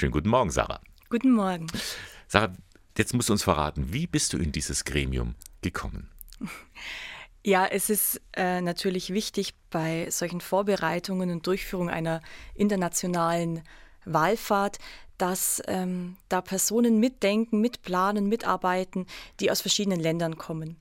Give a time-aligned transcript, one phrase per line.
[0.00, 0.80] Schönen guten Morgen, Sarah.
[1.10, 1.66] Guten Morgen.
[2.26, 2.54] Sarah,
[2.96, 6.08] jetzt musst du uns verraten, wie bist du in dieses Gremium gekommen?
[7.44, 12.22] Ja, es ist äh, natürlich wichtig bei solchen Vorbereitungen und Durchführung einer
[12.54, 13.62] internationalen
[14.06, 14.78] Wahlfahrt,
[15.18, 19.06] dass ähm, da Personen mitdenken, mitplanen, mitarbeiten,
[19.38, 20.76] die aus verschiedenen Ländern kommen.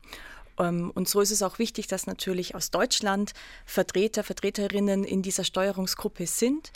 [0.60, 3.34] Ähm, und so ist es auch wichtig, dass natürlich aus Deutschland
[3.66, 6.72] Vertreter, Vertreterinnen in dieser Steuerungsgruppe sind,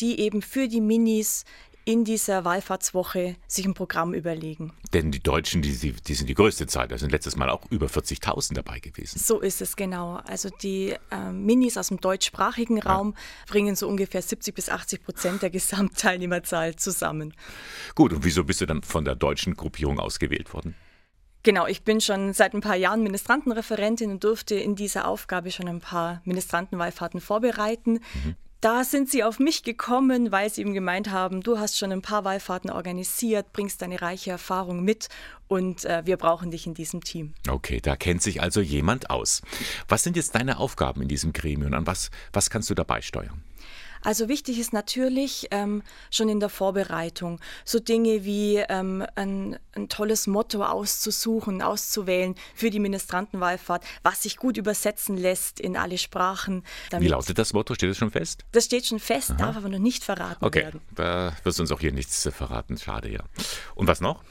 [0.00, 1.44] die eben für die Minis
[1.88, 4.74] in dieser Wallfahrtswoche sich ein Programm überlegen.
[4.92, 6.86] Denn die Deutschen, die, die sind die größte Zahl.
[6.86, 9.18] Da sind letztes Mal auch über 40.000 dabei gewesen.
[9.18, 10.16] So ist es genau.
[10.26, 13.22] Also die äh, Minis aus dem deutschsprachigen Raum ja.
[13.46, 17.32] bringen so ungefähr 70 bis 80 Prozent der Gesamtteilnehmerzahl zusammen.
[17.94, 20.74] Gut, und wieso bist du dann von der deutschen Gruppierung ausgewählt worden?
[21.42, 25.68] Genau, ich bin schon seit ein paar Jahren Ministrantenreferentin und durfte in dieser Aufgabe schon
[25.68, 27.92] ein paar Ministrantenwallfahrten vorbereiten.
[27.92, 28.36] Mhm.
[28.60, 32.02] Da sind sie auf mich gekommen, weil sie eben gemeint haben, du hast schon ein
[32.02, 35.08] paar Wallfahrten organisiert, bringst deine reiche Erfahrung mit
[35.46, 37.34] und äh, wir brauchen dich in diesem Team.
[37.48, 39.42] Okay, da kennt sich also jemand aus.
[39.86, 41.72] Was sind jetzt deine Aufgaben in diesem Gremium?
[41.72, 43.44] An was, was kannst du dabei steuern?
[44.02, 49.88] Also wichtig ist natürlich ähm, schon in der Vorbereitung so Dinge wie ähm, ein, ein,
[49.88, 56.64] tolles Motto auszusuchen, auszuwählen für die Ministrantenwallfahrt, was sich gut übersetzen lässt in alle Sprachen.
[56.96, 57.74] Wie lautet das Motto?
[57.74, 58.44] Steht es schon fest?
[58.52, 59.38] Das steht schon fest, Aha.
[59.38, 60.62] darf aber noch nicht verraten okay.
[60.62, 60.80] werden.
[60.92, 62.76] Okay, da wirst du uns auch hier nichts verraten.
[62.78, 63.20] Schade, ja.
[63.74, 64.22] Und was noch?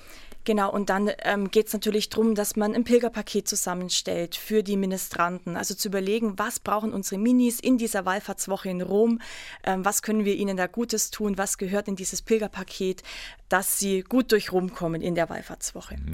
[0.47, 4.77] Genau, und dann ähm, geht es natürlich darum, dass man ein Pilgerpaket zusammenstellt für die
[4.77, 5.57] Ministranten.
[5.57, 9.19] Also zu überlegen, was brauchen unsere Minis in dieser Wallfahrtswoche in Rom,
[9.65, 13.03] ähm, was können wir ihnen da Gutes tun, was gehört in dieses Pilgerpaket,
[13.49, 15.97] dass sie gut durch Rom kommen in der Wallfahrtswoche.
[15.97, 16.11] Mhm.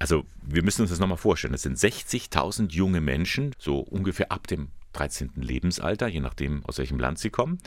[0.00, 1.54] Also wir müssen uns das nochmal vorstellen.
[1.54, 4.66] Es sind 60.000 junge Menschen, so ungefähr ab dem
[4.96, 5.32] 13.
[5.36, 7.58] Lebensalter, je nachdem, aus welchem Land sie kommen,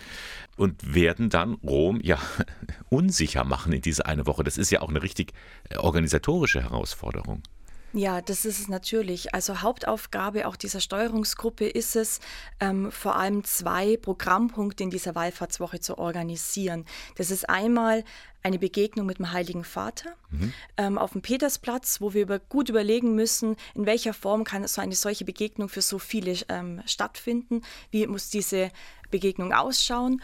[0.58, 2.20] und werden dann Rom ja
[2.90, 4.44] unsicher machen in diese eine Woche.
[4.44, 5.34] Das ist ja auch eine richtig
[5.70, 7.44] äh, organisatorische Herausforderung.
[7.94, 9.34] Ja, das ist es natürlich.
[9.34, 12.20] Also Hauptaufgabe auch dieser Steuerungsgruppe ist es,
[12.60, 16.86] ähm, vor allem zwei Programmpunkte in dieser Wallfahrtswoche zu organisieren.
[17.16, 18.04] Das ist einmal
[18.44, 20.54] eine Begegnung mit dem Heiligen Vater mhm.
[20.78, 24.82] ähm, auf dem Petersplatz, wo wir über, gut überlegen müssen, in welcher Form kann so
[24.82, 28.70] eine solche Begegnung für so viele ähm, stattfinden, wie muss diese
[29.10, 30.22] Begegnung ausschauen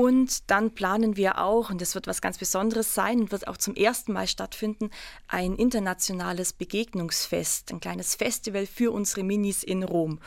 [0.00, 3.58] und dann planen wir auch, und das wird was ganz Besonderes sein und wird auch
[3.58, 4.88] zum ersten Mal stattfinden,
[5.28, 10.18] ein internationales Begegnungsfest, ein kleines Festival für unsere Minis in Rom.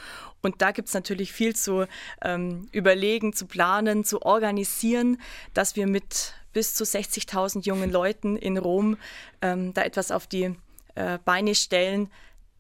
[0.44, 1.88] Und da gibt es natürlich viel zu
[2.22, 5.20] ähm, überlegen, zu planen, zu organisieren,
[5.56, 8.98] dass wir mit bis zu 60.000 jungen Leuten in Rom
[9.42, 10.56] ähm, da etwas auf die
[10.94, 12.12] äh, Beine stellen,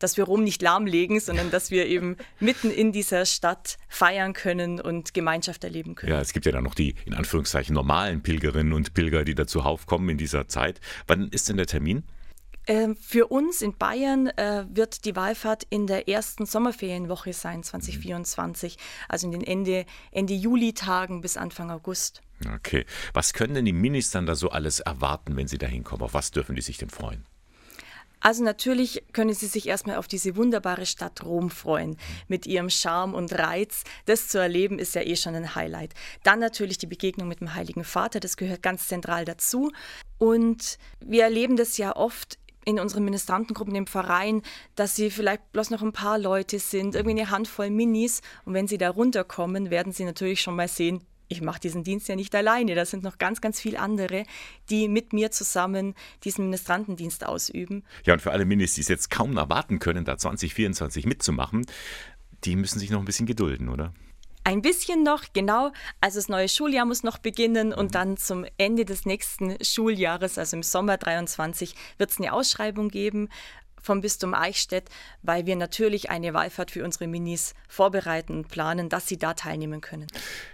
[0.04, 4.82] dass wir Rom nicht lahmlegen, sondern dass wir eben mitten in dieser Stadt feiern können
[4.82, 6.12] und Gemeinschaft erleben können.
[6.12, 9.62] Ja, es gibt ja dann noch die in Anführungszeichen normalen Pilgerinnen und Pilger, die dazu
[9.62, 10.82] aufkommen in dieser Zeit.
[11.08, 12.04] Wann ist denn der Termin?
[12.66, 18.78] Ähm, für uns in Bayern äh, wird die Wahlfahrt in der ersten Sommerferienwoche sein, 2024,
[19.10, 22.22] also in den Ende, Ende Juli-Tagen bis Anfang August.
[22.56, 22.86] Okay.
[23.14, 26.04] Was können denn die Minis dann da so alles erwarten, wenn sie da hinkommen?
[26.04, 27.26] Auf was dürfen die sich denn freuen?
[28.24, 31.98] Also natürlich können Sie sich erstmal auf diese wunderbare Stadt Rom freuen,
[32.30, 33.84] mit ihrem Charme und Reiz.
[34.06, 35.94] Das zu erleben ist ja eh schon ein Highlight.
[36.24, 39.74] Dann natürlich die Begegnung mit dem Heiligen Vater, das gehört ganz zentral dazu.
[40.20, 44.42] Und wir erleben das ja oft in unseren Ministrantengruppen im Verein,
[44.76, 48.22] dass sie vielleicht bloß noch ein paar Leute sind, irgendwie eine Handvoll Minis.
[48.46, 51.02] Und wenn sie da runterkommen, werden sie natürlich schon mal sehen,
[51.34, 52.76] ich mache diesen Dienst ja nicht alleine.
[52.76, 54.24] Da sind noch ganz, ganz viele andere,
[54.70, 57.84] die mit mir zusammen diesen Ministrantendienst ausüben.
[58.06, 61.66] Ja, und für alle Minis, die es jetzt kaum erwarten können, da 2024 mitzumachen,
[62.46, 63.94] die müssen sich noch ein bisschen gedulden, oder?
[64.46, 65.72] Ein bisschen noch, genau.
[66.02, 67.92] Also das neue Schuljahr muss noch beginnen und mhm.
[67.92, 73.30] dann zum Ende des nächsten Schuljahres, also im Sommer 23, wird es eine Ausschreibung geben
[73.84, 74.90] vom Bistum Eichstätt,
[75.22, 79.82] weil wir natürlich eine Wallfahrt für unsere Minis vorbereiten und planen, dass sie da teilnehmen
[79.82, 80.08] können.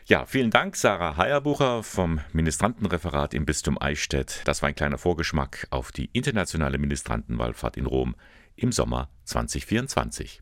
[0.05, 4.41] Ja, vielen Dank, Sarah Heierbucher vom Ministrantenreferat im Bistum Eichstätt.
[4.43, 8.15] Das war ein kleiner Vorgeschmack auf die internationale Ministrantenwallfahrt in Rom
[8.55, 10.41] im Sommer 2024.